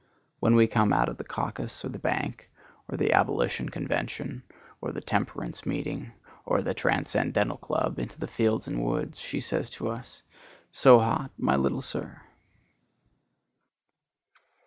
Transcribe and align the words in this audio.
When 0.39 0.55
we 0.55 0.65
come 0.65 0.91
out 0.93 1.09
of 1.09 1.17
the 1.17 1.23
caucus, 1.23 1.85
or 1.85 1.89
the 1.89 1.99
bank, 1.99 2.49
or 2.89 2.97
the 2.97 3.13
Abolition 3.13 3.69
convention, 3.69 4.41
or 4.81 4.91
the 4.91 4.99
Temperance 4.99 5.63
meeting, 5.63 6.11
or 6.43 6.63
the 6.63 6.73
Transcendental 6.73 7.57
club 7.57 7.99
into 7.99 8.19
the 8.19 8.25
fields 8.25 8.67
and 8.67 8.83
woods, 8.83 9.19
she 9.19 9.39
says 9.39 9.69
to 9.69 9.89
us, 9.89 10.23
'So 10.71 10.97
hot? 10.97 11.29
my 11.37 11.55
little 11.55 11.83
Sir. 11.83 12.19